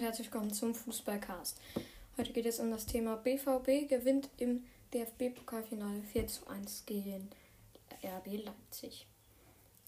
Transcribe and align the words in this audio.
und 0.00 0.06
herzlich 0.06 0.32
willkommen 0.32 0.50
zum 0.50 0.74
Fußballcast. 0.74 1.58
Heute 2.16 2.32
geht 2.32 2.46
es 2.46 2.58
um 2.58 2.70
das 2.70 2.86
Thema 2.86 3.16
BVB 3.16 3.86
gewinnt 3.86 4.30
im 4.38 4.64
DFB-Pokalfinale 4.94 6.00
4 6.10 6.26
zu 6.26 6.46
1 6.46 6.84
gegen 6.86 7.28
RB 8.02 8.42
Leipzig. 8.42 9.06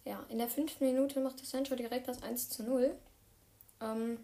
Ja, 0.05 0.23
in 0.29 0.37
der 0.37 0.49
fünften 0.49 0.85
Minute 0.85 1.19
macht 1.21 1.43
Sancho 1.47 1.77
direkt 1.77 2.09
das 2.09 2.23
1 2.23 2.51
zu 2.51 2.63
0. 2.63 2.95
Ähm, 3.81 4.19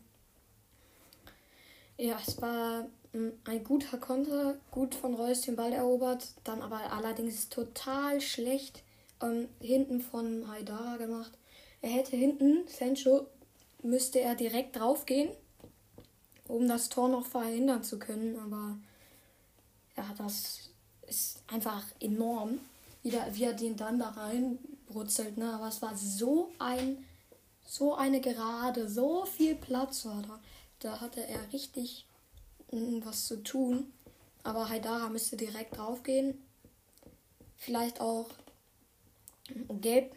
ja, 1.96 2.20
es 2.20 2.42
war 2.42 2.86
ähm, 3.14 3.32
ein 3.44 3.64
guter 3.64 3.96
Konter, 3.96 4.58
gut 4.70 4.94
von 4.94 5.14
Reus 5.14 5.40
den 5.40 5.56
Ball 5.56 5.72
erobert, 5.72 6.34
dann 6.44 6.60
aber 6.60 6.92
allerdings 6.92 7.48
total 7.48 8.20
schlecht 8.20 8.82
ähm, 9.22 9.48
hinten 9.58 10.02
von 10.02 10.50
Haidara 10.50 10.98
gemacht. 10.98 11.32
Er 11.80 11.88
hätte 11.88 12.14
hinten, 12.14 12.68
Sancho, 12.68 13.26
müsste 13.82 14.20
er 14.20 14.34
direkt 14.34 14.76
draufgehen, 14.76 15.30
um 16.48 16.66
das 16.66 16.88
Tor 16.88 17.08
noch 17.08 17.26
verhindern 17.26 17.84
zu 17.84 17.98
können, 17.98 18.38
aber 18.38 18.78
ja, 19.96 20.14
das 20.16 20.70
ist 21.06 21.42
einfach 21.46 21.84
enorm, 22.00 22.60
wie, 23.02 23.10
da, 23.10 23.26
wie 23.32 23.44
er 23.44 23.52
den 23.52 23.76
dann 23.76 23.98
da 23.98 24.10
reinbrutzelt, 24.10 25.36
ne? 25.36 25.52
Aber 25.54 25.68
es 25.68 25.80
war 25.82 25.96
so 25.96 26.52
ein, 26.58 27.04
so 27.66 27.94
eine 27.94 28.20
Gerade, 28.20 28.88
so 28.88 29.24
viel 29.24 29.54
Platz 29.54 30.04
war 30.04 30.22
da. 30.22 30.40
Da 30.80 31.00
hatte 31.00 31.26
er 31.26 31.52
richtig 31.52 32.06
was 32.70 33.26
zu 33.26 33.42
tun. 33.42 33.92
Aber 34.42 34.68
Haidara 34.68 35.08
müsste 35.08 35.36
direkt 35.36 35.76
draufgehen. 35.76 36.38
Vielleicht 37.56 38.00
auch 38.00 38.28
gelb, 39.80 40.14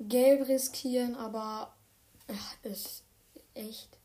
gelb 0.00 0.48
riskieren, 0.48 1.14
aber 1.14 1.72
ja, 2.28 2.70
ist 2.70 3.04
echt. 3.54 4.01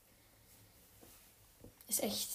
Ist 1.98 2.04
echt. 2.04 2.30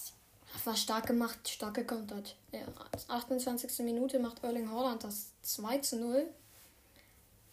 War 0.65 0.77
stark 0.77 1.07
gemacht, 1.07 1.49
stark 1.49 1.75
gekontert. 1.75 2.35
Ja, 2.51 2.61
28. 3.09 3.79
Minute 3.85 4.19
macht 4.19 4.43
Erling 4.43 4.69
Haaland 4.69 5.05
das 5.05 5.31
2 5.43 5.79
zu 5.79 6.01
0. 6.01 6.27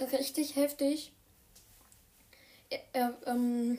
Richtig 0.01 0.55
heftig. 0.55 1.13
Er, 2.93 3.15
ähm, 3.27 3.77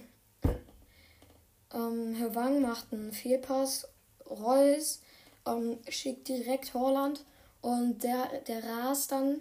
ähm, 1.75 2.15
Herr 2.15 2.35
Wang 2.37 2.63
macht 2.63 2.93
einen 2.93 3.13
Fehlpass. 3.13 3.89
Reus 4.29 5.01
ähm, 5.45 5.79
schickt 5.89 6.29
direkt 6.29 6.73
Holland 6.75 7.25
und 7.63 8.05
der, 8.05 8.27
der 8.47 8.63
rast 8.63 9.11
dann 9.11 9.41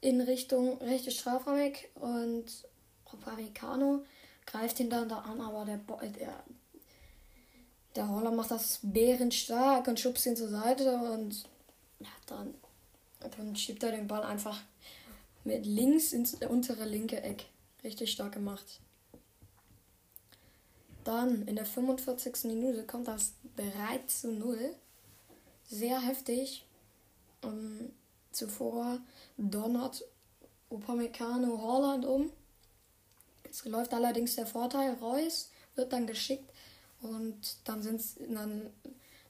in 0.00 0.20
Richtung 0.20 0.78
rechte 0.78 1.12
Strafraum 1.12 1.72
und 1.94 2.46
Upamecano 3.12 4.04
greift 4.44 4.80
ihn 4.80 4.90
dann 4.90 5.08
da 5.08 5.20
an, 5.20 5.40
aber 5.40 5.64
der, 5.64 5.78
der, 6.10 6.42
der 7.96 8.08
Holland 8.08 8.36
macht 8.36 8.50
das 8.50 8.80
bärenstark 8.82 9.88
und 9.88 9.98
schubst 9.98 10.26
ihn 10.26 10.36
zur 10.36 10.48
Seite 10.48 10.96
und 10.96 11.44
ja, 11.98 12.08
dann, 12.26 12.54
dann 13.36 13.56
schiebt 13.56 13.82
er 13.82 13.92
den 13.92 14.06
Ball 14.06 14.22
einfach 14.22 14.60
mit 15.44 15.66
links 15.66 16.12
ins 16.12 16.34
untere 16.34 16.84
linke 16.84 17.22
Eck. 17.22 17.46
Richtig 17.82 18.12
stark 18.12 18.32
gemacht. 18.32 18.80
Dann 21.04 21.46
in 21.46 21.56
der 21.56 21.64
45. 21.64 22.44
Minute 22.44 22.84
kommt 22.84 23.08
das 23.08 23.32
3 23.56 23.98
zu 24.06 24.30
0. 24.30 24.74
Sehr 25.64 26.00
heftig. 26.00 26.66
Um, 27.42 27.50
ähm, 27.50 27.92
zuvor 28.32 28.98
donnert 29.36 30.04
Upamecano 30.70 31.62
Holland 31.62 32.04
um. 32.04 32.30
Es 33.48 33.64
läuft 33.64 33.94
allerdings 33.94 34.34
der 34.34 34.46
Vorteil. 34.46 34.94
Reus 34.94 35.50
wird 35.76 35.92
dann 35.92 36.06
geschickt 36.06 36.50
und 37.00 37.56
dann, 37.64 37.82
sind's, 37.82 38.16
dann 38.28 38.70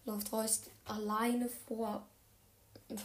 läuft 0.05 0.33
Reus 0.33 0.62
alleine 0.84 1.48
vor, 1.66 2.06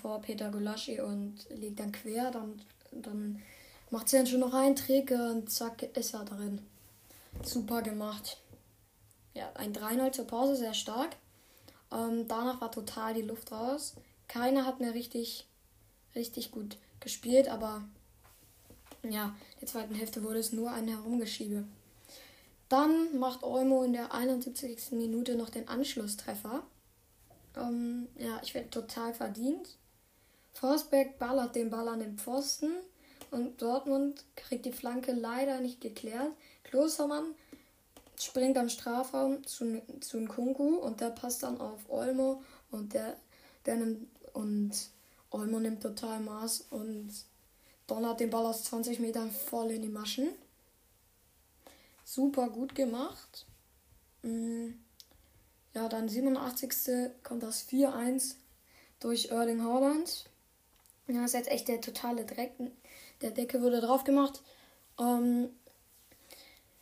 vor 0.01 0.21
Peter 0.21 0.49
Gulaschi 0.49 1.01
und 1.01 1.35
liegt 1.49 1.79
dann 1.79 1.91
quer. 1.91 2.31
Dann, 2.31 2.61
dann 2.91 3.41
macht 3.89 4.09
sie 4.09 4.17
dann 4.17 4.27
schon 4.27 4.39
noch 4.39 4.53
einen 4.53 4.75
Trick 4.75 5.11
und 5.11 5.51
zack 5.51 5.83
ist 5.83 6.13
er 6.13 6.25
drin. 6.25 6.61
Super 7.43 7.81
gemacht. 7.81 8.37
Ja, 9.33 9.51
ein 9.55 9.73
3-0 9.73 10.11
zur 10.11 10.27
Pause, 10.27 10.55
sehr 10.55 10.73
stark. 10.73 11.15
Ähm, 11.91 12.27
danach 12.27 12.61
war 12.61 12.71
total 12.71 13.13
die 13.13 13.21
Luft 13.21 13.51
raus. 13.51 13.95
Keiner 14.27 14.65
hat 14.65 14.79
mehr 14.79 14.93
richtig, 14.93 15.47
richtig 16.15 16.51
gut 16.51 16.77
gespielt, 16.99 17.49
aber 17.49 17.83
ja, 19.03 19.35
der 19.59 19.67
zweiten 19.67 19.95
Hälfte 19.95 20.23
wurde 20.23 20.39
es 20.39 20.53
nur 20.53 20.71
ein 20.71 20.87
Herumgeschiebe. 20.87 21.65
Dann 22.73 23.19
macht 23.19 23.43
Olmo 23.43 23.83
in 23.83 23.93
der 23.93 24.15
71. 24.15 24.93
Minute 24.93 25.35
noch 25.35 25.51
den 25.51 25.67
Anschlusstreffer. 25.67 26.63
Ähm, 27.55 28.07
ja, 28.17 28.41
ich 28.41 28.55
werde 28.55 28.71
total 28.71 29.13
verdient. 29.13 29.77
Forsberg 30.53 31.19
ballert 31.19 31.55
den 31.55 31.69
Ball 31.69 31.87
an 31.87 31.99
den 31.99 32.17
Pfosten 32.17 32.71
und 33.29 33.61
Dortmund 33.61 34.25
kriegt 34.35 34.65
die 34.65 34.71
Flanke 34.71 35.11
leider 35.11 35.59
nicht 35.59 35.81
geklärt. 35.81 36.31
Klostermann 36.63 37.35
springt 38.19 38.57
am 38.57 38.69
Strafraum 38.69 39.45
zu, 39.45 39.79
zu 39.99 40.17
Nkunku 40.17 40.77
und 40.77 40.99
der 40.99 41.11
passt 41.11 41.43
dann 41.43 41.61
auf 41.61 41.87
Olmo 41.89 42.41
und 42.71 42.95
der, 42.95 43.17
der 43.67 43.75
nimmt 43.75 44.07
und 44.33 44.71
Olmo 45.29 45.59
nimmt 45.59 45.83
total 45.83 46.21
Maß 46.21 46.65
und 46.71 47.11
donnert 47.85 48.19
den 48.19 48.31
Ball 48.31 48.47
aus 48.47 48.63
20 48.63 48.99
Metern 48.99 49.29
voll 49.29 49.69
in 49.69 49.83
die 49.83 49.89
Maschen. 49.89 50.29
Super 52.13 52.47
gut 52.49 52.75
gemacht. 52.75 53.47
Mm. 54.21 54.73
Ja, 55.73 55.89
dann 55.89 56.07
87. 56.07 56.69
kommt 57.23 57.41
das 57.41 57.67
4-1 57.67 58.35
durch 58.99 59.31
Erling 59.31 59.63
Haaland. 59.63 60.25
Ja, 61.07 61.25
ist 61.25 61.33
jetzt 61.33 61.49
echt 61.49 61.67
der 61.67 61.81
totale 61.81 62.23
Dreck. 62.23 62.51
Der 63.21 63.31
Decke 63.31 63.63
wurde 63.63 63.81
drauf 63.81 64.03
gemacht. 64.03 64.43
Ähm, 64.99 65.49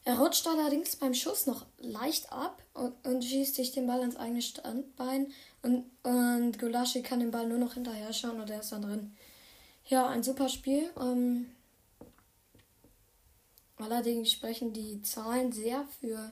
er 0.03 0.19
rutscht 0.19 0.45
allerdings 0.47 0.97
beim 0.97 1.13
Schuss 1.13 1.45
noch 1.45 1.65
leicht 1.77 2.29
ab 2.33 2.61
und, 2.73 2.93
und 3.07 3.23
schießt 3.23 3.55
sich 3.55 3.71
den 3.71 3.87
Ball 3.87 4.01
ans 4.01 4.17
eigene 4.17 4.41
Standbein. 4.41 5.31
Und, 5.61 5.89
und 6.03 6.59
Gulaschi 6.59 7.03
kann 7.03 7.21
den 7.21 7.31
Ball 7.31 7.47
nur 7.47 7.57
noch 7.57 7.75
hinterher 7.75 8.11
schauen 8.11 8.41
und 8.41 8.49
er 8.49 8.59
ist 8.59 8.73
dann 8.73 8.81
drin. 8.81 9.15
Ja, 9.85 10.09
ein 10.09 10.23
super 10.23 10.49
Spiel. 10.49 10.89
Ähm, 10.99 11.49
allerdings 13.81 14.31
sprechen 14.31 14.73
die 14.73 15.01
Zahlen 15.01 15.51
sehr 15.51 15.85
für 15.99 16.31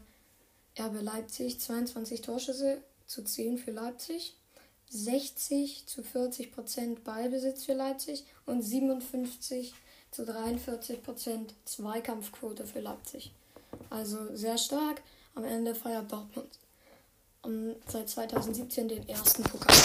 RB 0.77 1.01
Leipzig. 1.01 1.59
22 1.59 2.21
Torschüsse 2.21 2.81
zu 3.05 3.23
10 3.23 3.57
für 3.57 3.71
Leipzig. 3.71 4.35
60 4.89 5.85
zu 5.85 6.03
40 6.03 6.51
Prozent 6.51 7.03
Ballbesitz 7.03 7.65
für 7.65 7.73
Leipzig 7.73 8.25
und 8.45 8.63
57 8.63 9.73
zu 10.09 10.25
43 10.25 11.03
Prozent 11.03 11.53
Zweikampfquote 11.65 12.65
für 12.65 12.79
Leipzig. 12.79 13.31
Also 13.89 14.35
sehr 14.35 14.57
stark. 14.57 15.01
Am 15.35 15.43
Ende 15.43 15.75
feiert 15.75 16.11
Dortmund 16.11 16.57
um, 17.43 17.75
seit 17.87 18.09
2017 18.09 18.87
den 18.87 19.07
ersten 19.07 19.43
Pokal 19.43 19.75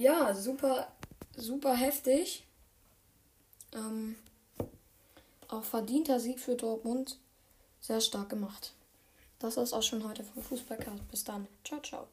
ja, 0.00 0.34
super, 0.34 0.90
super 1.36 1.76
heftig. 1.76 2.44
Ähm, 3.74 4.16
auch 5.52 5.64
verdienter 5.64 6.20
Sieg 6.20 6.40
für 6.40 6.56
Dortmund. 6.56 7.18
Sehr 7.80 8.00
stark 8.00 8.28
gemacht. 8.28 8.72
Das 9.38 9.56
ist 9.56 9.72
auch 9.72 9.82
schon 9.82 10.06
heute 10.06 10.22
vom 10.22 10.42
Fußballcast. 10.42 11.08
Bis 11.08 11.24
dann. 11.24 11.48
Ciao, 11.64 11.80
ciao. 11.80 12.08